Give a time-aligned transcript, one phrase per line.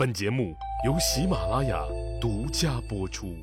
[0.00, 0.56] 本节目
[0.86, 1.78] 由喜马拉雅
[2.18, 3.36] 独家播出。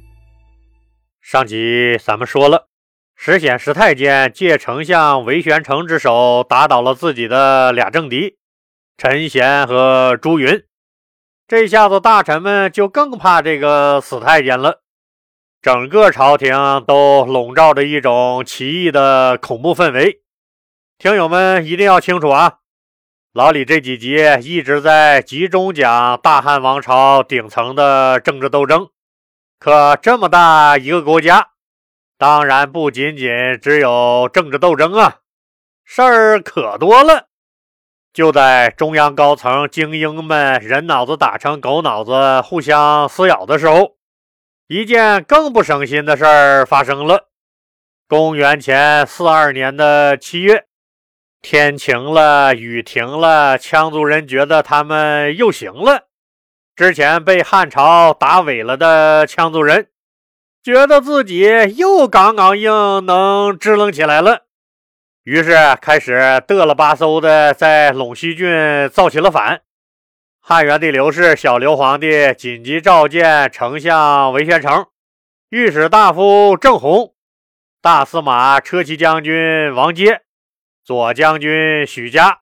[1.21, 2.67] 上集咱们说了，
[3.15, 8.37] 石显石太监借丞相韦玄成之手打倒了自己的俩政敌
[8.97, 10.63] 陈贤和朱云，
[11.47, 14.81] 这下子大臣们就更怕这个死太监了。
[15.61, 16.55] 整个朝廷
[16.87, 20.23] 都笼罩着一种奇异的恐怖氛围。
[20.97, 22.61] 听友们一定要清楚啊！
[23.37, 28.89] 老李这几集一直在集中讲大汉王朝顶层的政治斗争，
[29.59, 31.49] 可这么大一个国家，
[32.17, 33.29] 当然不仅仅
[33.61, 35.17] 只有政治斗争啊，
[35.85, 37.27] 事儿可多了。
[38.11, 43.97] 就在中央高层精英们人脑子打成狗脑子，互相撕咬的时候，
[44.65, 47.27] 一件更不省心的事儿发生了。
[48.07, 50.66] 公元前四二年的七月。
[51.49, 56.07] 天晴了，雨停了，羌族人觉得他们又行了。
[56.75, 59.87] 之前被汉朝打萎了的羌族人，
[60.61, 64.41] 觉得自己又杠杠硬能支棱起来了，
[65.23, 69.61] 于是开始嘚了吧嗖的在陇西郡造起了反。
[70.41, 74.87] 汉元帝刘氏小刘皇帝紧急召见丞相韦玄成、
[75.51, 77.13] 御史大夫郑弘、
[77.81, 80.23] 大司马车骑将军王阶。
[80.87, 82.39] 左将军许家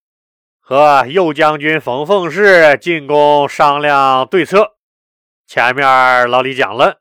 [0.59, 4.75] 和右将军冯凤氏进宫商量对策。
[5.47, 6.99] 前面老李讲了，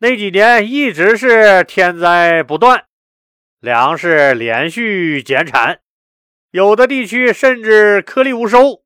[0.00, 2.86] 那几年一直是天灾不断，
[3.60, 5.78] 粮食连续减产，
[6.50, 8.82] 有的地区甚至颗粒无收。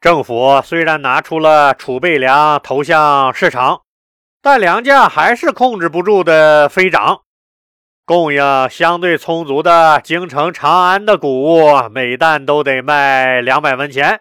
[0.00, 3.82] 政府虽然拿出了储备粮投向市场，
[4.42, 7.20] 但粮价还是控制不住的飞涨。
[8.06, 14.18] 供应相对充足的京城长安的谷物，每担都得卖两百文钱；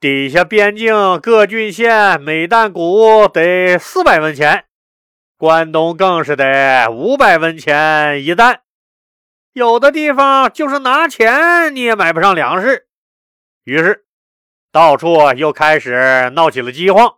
[0.00, 4.64] 底下边境各郡县每担谷物得四百文钱，
[5.36, 8.62] 关东更是得五百文钱一担。
[9.52, 12.86] 有的地方就是拿钱你也买不上粮食，
[13.64, 14.06] 于是
[14.72, 17.16] 到处又开始闹起了饥荒。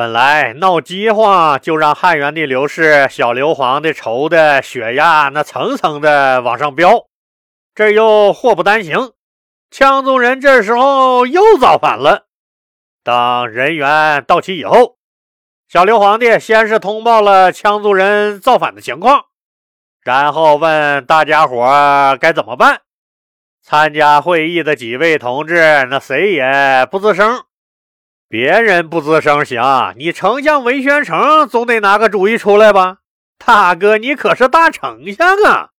[0.00, 7.04] 本来闹饥荒就让汉元帝刘氏小刘皇帝愁的血压那层层的往上飙，
[7.74, 9.12] 这又祸不单行，
[9.70, 12.24] 羌族人这时候又造反了。
[13.04, 14.96] 等人员到齐以后，
[15.68, 19.26] 小刘皇帝先是通报了羌族人造反的情况，
[20.02, 22.80] 然后问大家伙该怎么办。
[23.62, 27.42] 参加会议的几位同志，那谁也不吱声。
[28.30, 32.98] 别人不吱声行，你丞相韦宣成总得拿个主意出来吧？
[33.44, 35.70] 大哥，你可是大丞相啊！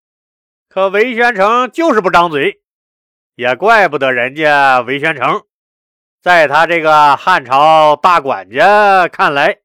[0.67, 2.59] 可韦宣成就是不张嘴，
[3.35, 5.43] 也怪不得人家韦宣成，
[6.21, 9.59] 在他这个汉朝大管家看来，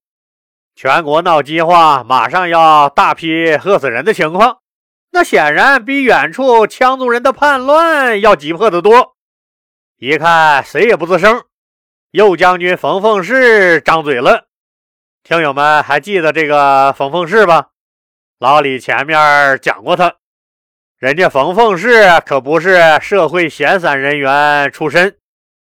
[0.77, 4.59] 全国闹饥荒，马上要大批饿死人的情况，
[5.11, 9.17] 那显然比远处羌族人的叛乱要急迫得多。
[9.99, 11.43] 一看，谁也不吱声。
[12.17, 14.47] 右将军冯凤氏张嘴了，
[15.23, 17.67] 听友们还记得这个冯凤氏吧？
[18.39, 20.15] 老李前面讲过他，
[20.97, 25.19] 人家冯凤氏可不是社会闲散人员出身，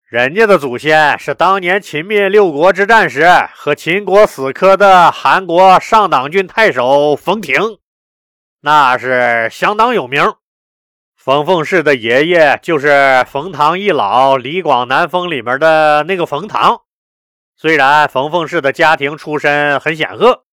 [0.06, 7.78] 人家的祖先是当年秦灭六国之战时和秦国死磕的韩国上党郡太守冯亭，
[8.60, 10.22] 那是相当有名。
[11.24, 16.82] 冯凤氏的爷爷就是冯唐一老李广南封里面的那个冯唐。
[17.56, 20.44] 虽然冯凤氏的家庭出身很显赫，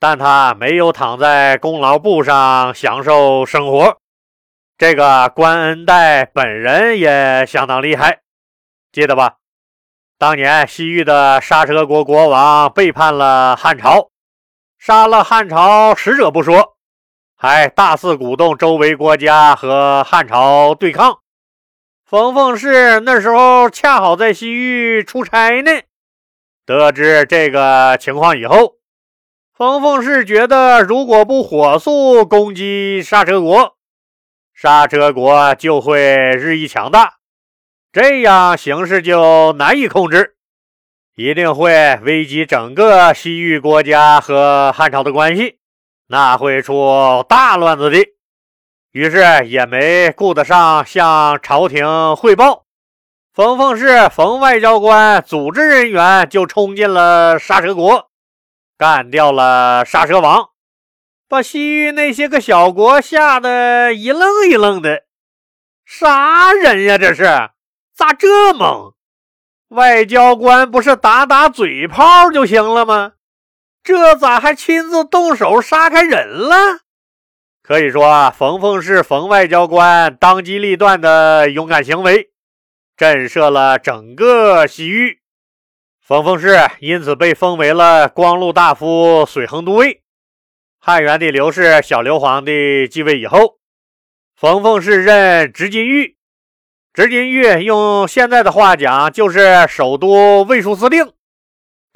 [0.00, 3.98] 但他没有躺在功劳簿上享受生活。
[4.78, 8.20] 这个关恩岱本人也相当厉害，
[8.90, 9.34] 记得吧？
[10.16, 14.08] 当年西域的沙车国国王背叛了汉朝，
[14.78, 16.77] 杀了汉朝使者不说。
[17.40, 21.20] 还大肆鼓动周围国家和汉朝对抗。
[22.04, 25.70] 冯凤氏那时候恰好在西域出差呢，
[26.66, 28.78] 得知这个情况以后，
[29.54, 33.76] 冯凤氏觉得如果不火速攻击刹车国，
[34.52, 37.18] 刹车国就会日益强大，
[37.92, 40.34] 这样形势就难以控制，
[41.14, 45.57] 一定会危及整个西域国家和汉朝的关系。
[46.10, 47.98] 那会出大乱子的，
[48.92, 52.64] 于是也没顾得上向朝廷汇报。
[53.34, 58.10] 冯凤氏、冯外交官组织人员就冲进了沙蛇国，
[58.78, 60.48] 干掉了沙蛇王，
[61.28, 65.02] 把西域那些个小国吓得一愣一愣的。
[65.84, 66.96] 啥人呀？
[66.96, 67.24] 这是
[67.94, 68.94] 咋这猛？
[69.68, 73.12] 外交官不是打打嘴炮就行了吗？
[73.88, 76.80] 这咋还亲自动手杀开人了？
[77.62, 82.28] 可以说啊，冯凤是冯外交官当机立断的勇敢行为，
[82.98, 85.20] 震慑了整个西域。
[86.06, 90.02] 冯凤氏因此被封为了光禄大夫、水衡都尉。
[90.78, 93.54] 汉元帝刘氏小刘皇帝继位以后，
[94.36, 96.18] 冯凤氏任执金玉。
[96.92, 101.10] 执金玉用现在的话讲，就是首都卫戍司令，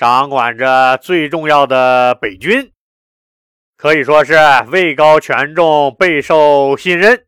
[0.02, 2.72] 掌管着最重要的北军。
[3.76, 4.34] 可以说是
[4.66, 7.25] 位高权重，备受信任。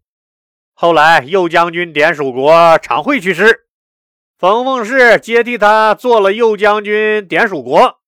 [0.72, 3.68] 后来右将军典属国常惠去世，
[4.36, 8.00] 冯凤氏接替他做了右将军典属国，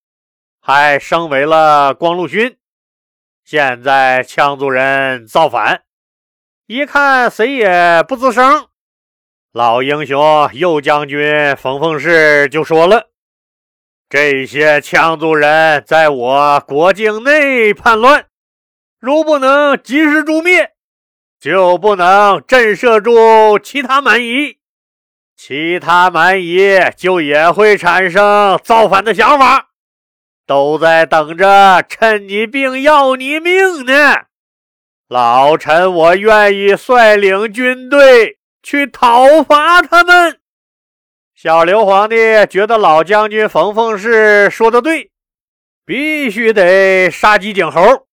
[0.60, 2.56] 还升为了光禄勋。
[3.44, 5.84] 现在羌族人造反，
[6.66, 8.66] 一看谁也不吱声。
[9.52, 13.12] 老英雄右将军冯凤氏就说了
[14.08, 18.26] ：“这些羌族人在我国境内叛乱。”
[18.98, 20.72] 如不能及时诛灭，
[21.38, 24.56] 就不能震慑住其他蛮夷，
[25.36, 29.68] 其他蛮夷就也会产生造反的想法，
[30.46, 34.24] 都在等着趁你病要你命呢。
[35.08, 40.40] 老臣我愿意率领军队去讨伐他们。
[41.36, 42.16] 小刘皇帝
[42.48, 45.10] 觉得老将军冯凤氏说的对，
[45.84, 48.06] 必须得杀鸡儆猴。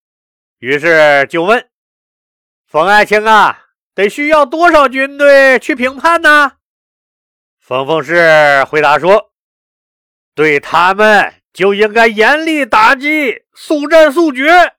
[0.60, 1.70] 于是就问
[2.68, 6.52] 冯爱卿啊，得需要多少军队去平叛呢？
[7.62, 9.32] 冯凤氏回答说
[10.36, 14.74] ：“对他们就应该严厉打击，速战速决。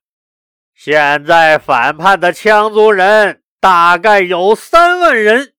[0.75, 5.54] 现在反叛的羌族人大概有三万人，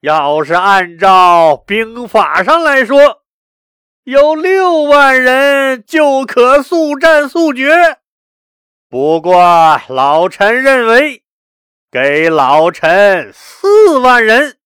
[0.00, 3.22] 要是按照兵法上来说，
[4.04, 7.98] 有六万人就可速战速决。”
[8.90, 11.22] 不过，老臣认为，
[11.90, 14.56] 给老臣四万人，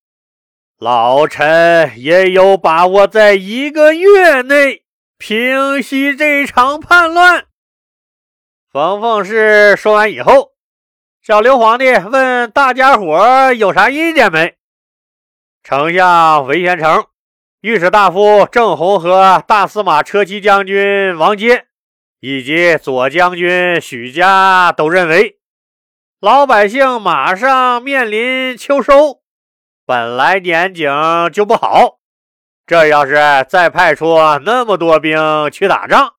[0.78, 4.84] 老臣也有把握，在一个月内
[5.18, 7.46] 平息这场叛乱。
[8.70, 10.52] 冯凤氏说完以后，
[11.20, 14.56] 小刘皇帝问大家伙有啥意见没？
[15.64, 17.04] 丞相韦玄成、
[17.60, 21.66] 御史大夫郑弘和大司马车骑将军王阶。
[22.18, 25.38] 以及左将军许家都认为，
[26.20, 29.22] 老百姓马上面临秋收，
[29.84, 30.88] 本来年景
[31.32, 31.98] 就不好，
[32.64, 33.16] 这要是
[33.48, 36.12] 再派出那么多兵去打仗，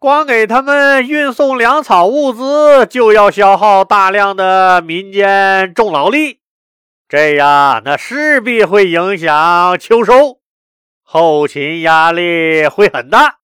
[0.00, 6.39] 光给他们运送粮草物资，就要消耗大量的民间重劳力，
[7.10, 10.38] 这样那势必会影响秋收，
[11.02, 13.38] 后勤压力会很大。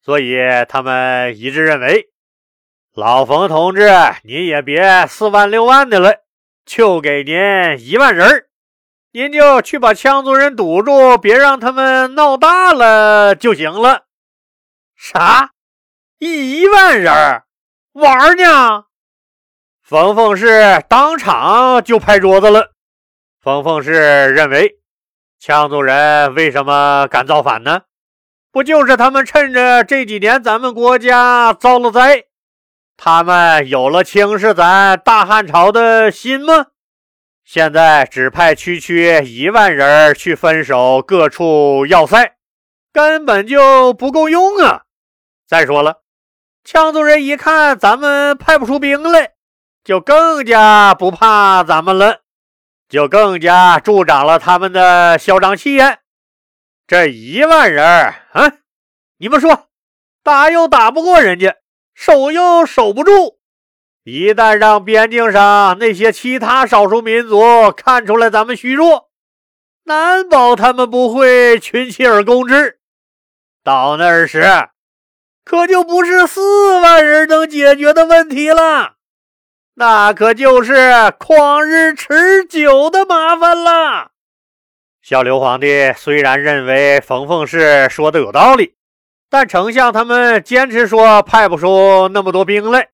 [0.00, 0.36] 所以
[0.68, 2.10] 他们一致认为，
[2.94, 3.90] 老冯同志，
[4.22, 6.18] 您也别四万六万的了，
[6.64, 7.34] 就给您
[7.84, 8.46] 一万人
[9.10, 14.04] 您就去把羌族人堵住，别让他们闹大了就行了。
[14.94, 15.50] 啥？
[16.18, 17.42] 一万人
[17.94, 18.84] 玩呢？
[19.82, 22.73] 冯凤氏当场就拍桌子了。
[23.44, 24.78] 冯凤氏认为，
[25.38, 27.82] 羌族人为什么敢造反呢？
[28.50, 32.24] 不就是他们趁着这几年咱们国家遭了灾，
[32.96, 36.68] 他们有了轻视咱大汉朝的心吗？
[37.44, 42.36] 现在只派区区一万人去分守各处要塞，
[42.94, 44.84] 根本就不够用啊！
[45.46, 46.00] 再说了，
[46.66, 49.32] 羌族人一看咱们派不出兵来，
[49.84, 52.20] 就更加不怕咱们了，
[52.94, 55.98] 就更加助长了他们的嚣张气焰。
[56.86, 58.52] 这一万人啊，
[59.18, 59.66] 你们说，
[60.22, 61.56] 打又打不过人家，
[61.92, 63.40] 守又守不住。
[64.04, 69.10] 一旦让边境上那些其他少数民族看出来咱们虚弱，
[69.86, 72.78] 难保他们不会群起而攻之。
[73.64, 74.68] 到那时，
[75.44, 78.94] 可就不是四万人能解决的问题了，
[79.76, 80.72] 那可就是
[81.18, 84.12] 旷日持久的麻烦了。
[85.02, 88.74] 小刘皇帝虽然认为冯凤氏说的有道理，
[89.28, 92.88] 但丞相他们坚持说派不出那么多兵来。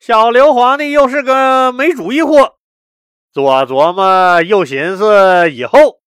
[0.00, 2.56] 小刘皇帝又是个没主意货，
[3.32, 6.00] 左琢磨右寻思，以后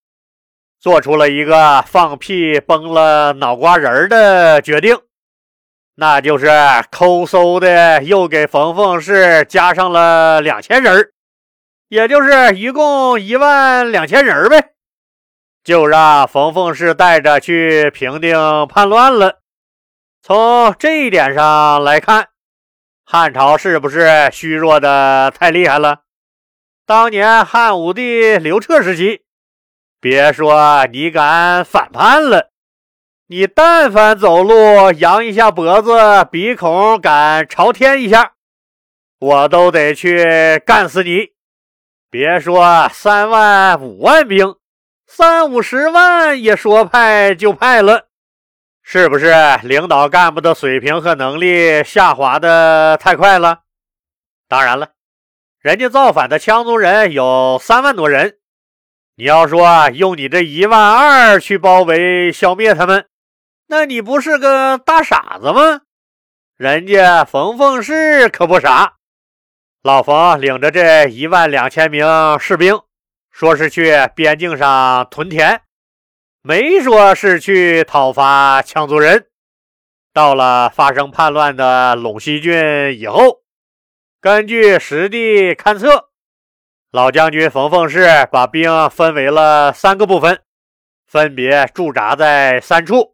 [0.78, 4.98] 做出了一个放屁崩了脑瓜仁的决定，
[5.96, 6.48] 那就是
[6.90, 11.12] 抠搜的又给冯凤氏加上了两千人，
[11.88, 14.72] 也就是一共一万两千人呗。
[15.62, 18.36] 就让冯凤氏带着去平定
[18.68, 19.40] 叛乱了。
[20.20, 22.28] 从这一点上来看，
[23.04, 26.00] 汉朝是不是虚弱的太厉害了？
[26.84, 29.22] 当年汉武帝刘彻时期，
[30.00, 32.50] 别说你敢反叛了，
[33.36, 35.90] 你但凡走路扬一下脖子，
[36.30, 38.34] 鼻孔敢朝天一下，
[39.18, 41.30] 我都得去干死你。
[42.08, 44.54] 别说三万五万兵。
[45.08, 48.06] 三五十万也说派就派了，
[48.84, 53.62] 是不是领导干部的水平和能力下滑的太快了？
[54.48, 54.90] 当然了，
[55.58, 58.36] 人家造反的羌族人有三万多人，
[59.16, 63.06] 你要说用你这一万二去包围消灭他们，
[63.76, 65.80] 那你不是个大傻子吗？
[66.56, 68.94] 人家冯凤氏可不傻，
[69.82, 72.06] 老冯领着这一万两千名
[72.38, 72.80] 士兵。
[73.32, 75.62] 说是去边境上屯田，
[76.40, 79.26] 没说是去讨伐羌族人。
[80.12, 83.40] 到了发生叛乱的陇西郡以后，
[84.20, 86.10] 根据实地勘测，
[86.92, 90.44] 老将军冯凤氏把兵分为了三个部分，
[91.08, 93.13] 分别驻扎在三处，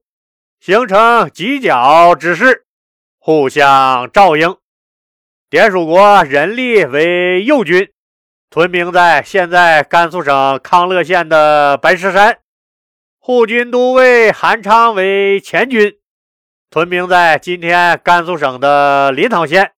[0.60, 0.98] 形成
[1.30, 2.66] 犄角之势，
[3.18, 4.58] 互相照应。
[5.48, 7.90] 典蜀国人力为右军。
[8.50, 12.40] 屯兵在现在甘肃省康乐县的白石山，
[13.18, 15.96] 护军都尉韩昌为前军，
[16.68, 19.72] 屯兵在今天甘肃省的临洮县。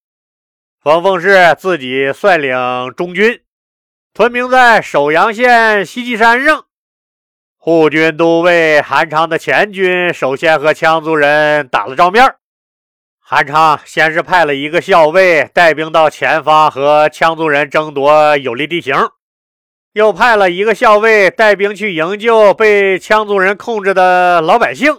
[0.81, 3.43] 冯凤氏自己率领中军，
[4.13, 6.67] 屯兵在首阳县西岐山上。
[7.65, 12.35] 护军都尉韩昌的前军首先和羌族人打了照面。
[13.21, 18.97] 韩昌先是派了一个校尉带兵到前方和羌族人争夺有利地形，
[19.93, 24.99] 又派了一个校尉带兵去营救被羌族人控制的老百姓。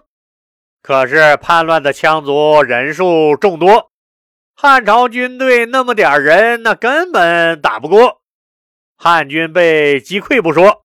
[0.82, 3.92] 可是叛乱的羌族人数众多，
[4.56, 8.22] 汉朝军队那么点人，那根本打不过。
[8.96, 10.83] 汉军被击溃不说，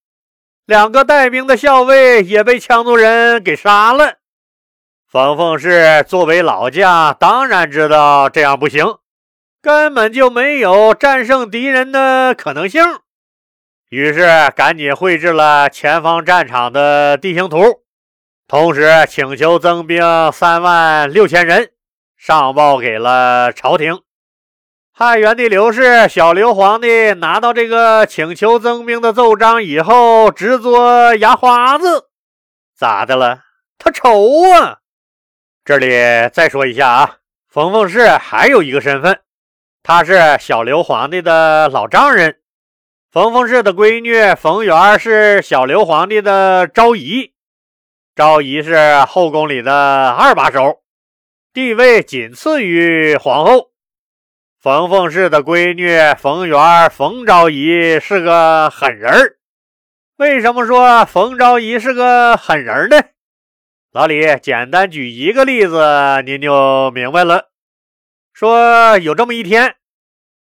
[0.68, 4.16] 两个带兵的校尉也被羌族人给杀了。
[5.10, 8.84] 冯凤氏作为老将，当然知道这样不行，
[9.62, 12.82] 根本就没有战胜敌人的可能性。
[13.88, 17.80] 于是赶紧绘制了前方战场的地形图，
[18.46, 21.70] 同时请求增兵三万六千人，
[22.18, 24.02] 上报给了朝廷。
[25.00, 32.08] 汉元帝刘氏、小刘皇帝拿到这个请求增兵的奏章以后，直嘬牙花子，
[32.76, 33.44] 咋的了？
[33.78, 34.78] 他愁啊！
[35.64, 35.88] 这里
[36.32, 37.16] 再说一下啊，
[37.48, 39.20] 冯凤氏还有一个身份，
[39.84, 42.40] 她是小刘皇帝的老丈人。
[43.12, 47.34] 冯凤氏的闺女冯媛是小刘皇帝的昭仪，
[48.16, 50.80] 昭仪是后宫里的二把手，
[51.54, 53.70] 地位仅次于皇后。
[54.60, 59.36] 冯凤氏的闺女冯媛、冯昭仪是个狠人儿。
[60.16, 62.96] 为什么说冯昭仪是个狠人呢？
[63.92, 67.50] 老李，简单举一个例子，您就明白了。
[68.32, 69.76] 说有这么一天，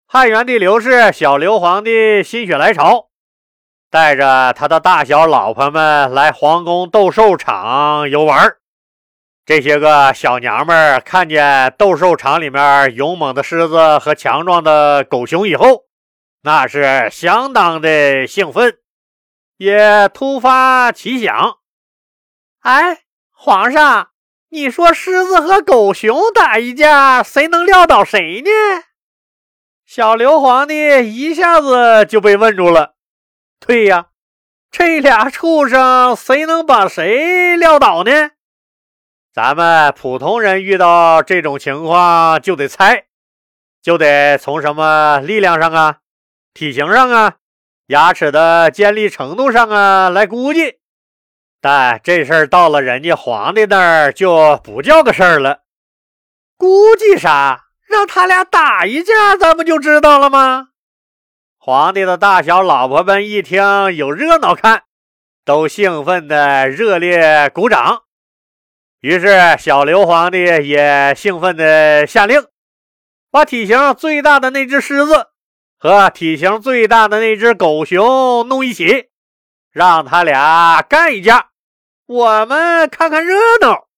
[0.07, 3.09] 汉元帝刘氏小刘皇帝心血来潮，
[3.91, 8.57] 带着他的大小老婆们来皇宫斗兽场游玩。
[9.45, 15.85] 这些个小娘们看见斗兽场里面勇猛的狮子和强壮的狗熊以后，
[16.43, 18.79] 那是相当的兴奋，
[19.57, 21.59] 也突发奇想，
[22.61, 22.99] 哎。
[23.45, 24.11] 皇上，
[24.51, 28.51] 你说狮子和狗熊打一架，谁能撂倒谁呢？
[29.85, 30.75] 小刘皇帝
[31.13, 32.95] 一下子就被问住了。
[33.59, 34.11] 对呀，
[34.71, 38.31] 这俩畜生谁能把谁撂倒呢？
[39.35, 43.07] 咱们普通人遇到这种情况就得猜，
[43.81, 46.01] 就得从什么力量上啊、
[46.53, 47.37] 体型上啊、
[47.87, 50.81] 牙齿的尖利程度上啊来估计。
[51.63, 55.61] 但这事儿到了人家皇帝那儿就不叫个事儿了。
[56.59, 57.69] 估计啥？
[57.89, 60.69] 让他俩打一架，咱不就知道了吗？
[61.57, 64.83] 皇帝的大小老婆们一听有热闹看，
[65.43, 68.03] 都兴奋的热烈鼓掌。
[69.03, 72.47] 于是小刘皇帝也兴奋的下令，
[73.33, 75.27] 把体型最大的那只狮子
[75.77, 79.09] 和体型最大的那只狗熊弄一起，
[79.73, 81.49] 让他俩干一架。
[82.07, 83.89] 我们看看热闹，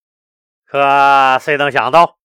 [0.67, 2.17] 可谁能想到，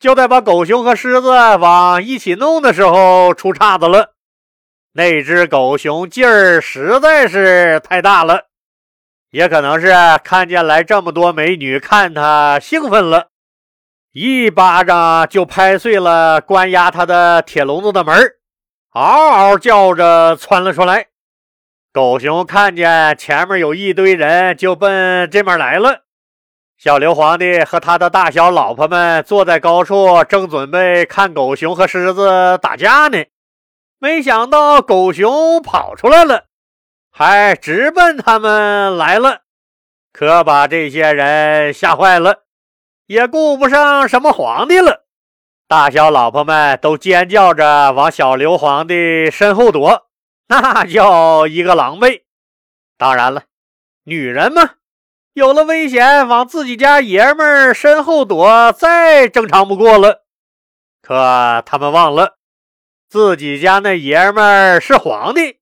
[0.00, 4.14] 就在把狗熊和狮子往一起弄的时候出岔子了。
[4.92, 8.46] 那只狗熊劲儿实在是太大了，
[9.30, 9.92] 也可能是
[10.22, 13.28] 看见来这么多美女，看他兴奋了，
[14.12, 18.14] 一巴掌就拍碎了关押他的铁笼子的门
[18.92, 21.08] 嗷嗷叫着窜了出来。
[21.92, 26.04] 狗熊看见前面有一堆人，就奔这面来了。
[26.78, 33.24] 小刘皇帝和他的大小老婆们坐在高处，正准备看狗熊和狮子打架呢。
[33.98, 36.44] 没想到狗熊跑出来了，
[37.18, 39.40] 还直奔他们来了，
[40.12, 42.44] 可把这些人吓坏了，
[43.06, 45.06] 也顾不上什么皇帝了。
[45.66, 50.10] 大小老婆们都尖叫着往小刘皇帝身后躲。
[50.48, 52.20] 那叫一个狼狈。
[52.98, 53.44] 当然了，
[54.04, 54.72] 女人嘛，
[55.32, 60.26] 有了危险往自己家爷们儿身后躲，再正常不过了。
[61.00, 62.36] 可他们忘了，
[63.08, 65.60] 自己家那爷们儿是皇帝，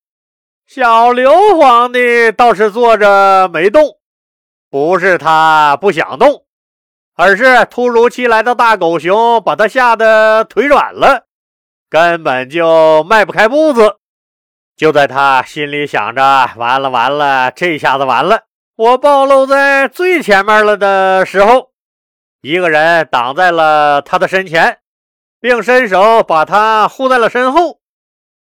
[0.75, 3.97] 小刘皇帝倒是坐着没动，
[4.69, 6.47] 不是他不想动，
[7.15, 11.27] 而是突如其来的大狗熊把他吓得腿软了，
[11.89, 13.99] 根本就迈不开步子。
[14.77, 18.41] 就在他心里想着“完了完了，这下子完了，
[18.75, 21.71] 我暴露在最前面了”的时候，
[22.41, 24.79] 一个人挡在了他的身前，
[25.41, 27.79] 并伸手把他护在了身后。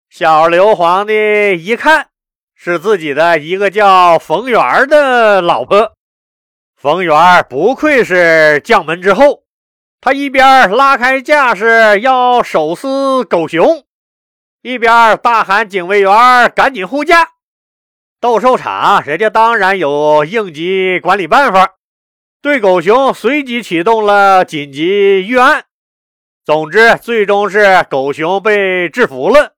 [0.09, 2.07] 小刘皇帝一看，
[2.63, 5.93] 是自己的一个叫冯元的老婆。
[6.75, 9.45] 冯元不愧是将门之后，
[9.99, 13.83] 他一边拉开架势要手撕狗熊。
[14.61, 17.29] 一边大喊：“警卫员，赶紧护驾！”
[18.21, 21.77] 斗兽场人家当然有应急管理办法，
[22.43, 25.65] 对狗熊随即启动了紧急预案。
[26.45, 29.55] 总之，最终是狗熊被制服了。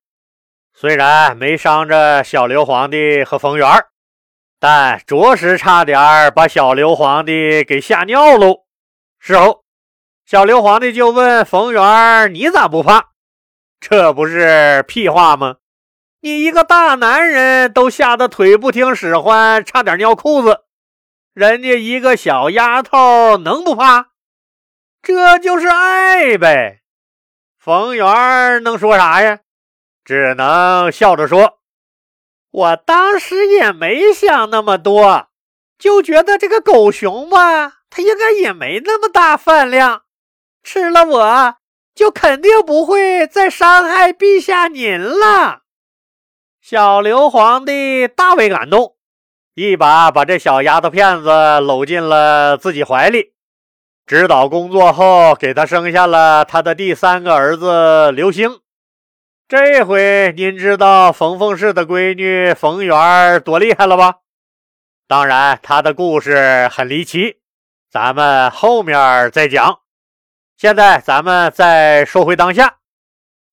[0.75, 3.67] 虽然没伤着小刘皇帝和冯元，
[4.59, 8.63] 但着实差点把小刘皇帝给吓尿喽。
[9.19, 9.63] 事后，
[10.25, 13.11] 小刘皇帝就问冯元：“你咋不怕？”
[13.79, 15.57] 这不是屁话吗？
[16.21, 20.61] 你一个大男人都吓得腿不听使唤，差点尿裤子，
[21.33, 24.07] 人家一个小丫头能不怕？
[25.01, 26.81] 这就是爱呗。
[27.59, 29.39] 冯元能说啥呀？
[30.03, 31.59] 只能笑着说
[32.51, 35.27] ：“我当时也没想那么多，
[35.77, 40.03] 就觉得这个狗熊吧，它应该也没那么大饭量，
[40.63, 41.55] 吃了我。”
[41.95, 45.59] 就肯定不会再伤害陛下您了。
[46.59, 48.95] 小刘皇帝大为感动，
[49.53, 53.33] 一把把这小丫头片子搂进了自己怀里。
[54.07, 58.62] 指导工作后，给他生下了他的第三个儿子刘星。
[59.55, 64.15] 这回您知道冯凤氏的闺女冯媛多厉害了吧？
[65.07, 67.35] 当然，她的故事很离奇，
[67.87, 69.81] 咱们后面再讲。
[70.57, 72.77] 现在咱们再说回当下，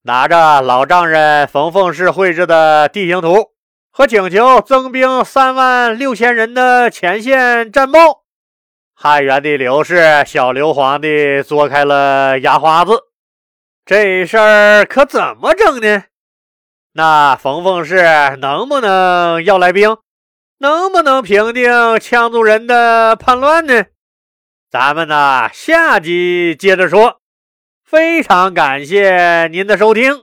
[0.04, 3.50] 拿着老丈人冯凤氏绘制的地形图
[3.90, 8.22] 和请求增兵三万六千人的前线战报，
[8.94, 13.10] 汉元帝刘氏小刘皇帝嘬开了牙花子，
[13.90, 16.05] 这事儿可怎么整呢？
[16.92, 17.96] 那冯凤氏
[18.40, 19.96] 能不能要来兵？
[20.59, 23.87] 能不能平定羌族人的叛乱呢？
[24.70, 27.20] 咱们呢，下集接着说。
[27.85, 30.22] 非常感谢您的收听。